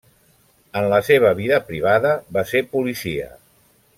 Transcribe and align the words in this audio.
En 0.79 0.87
la 0.93 0.99
seva 1.09 1.33
vida 1.41 1.59
privada 1.69 2.15
va 2.39 2.47
ser 2.53 2.65
policia. 2.75 3.29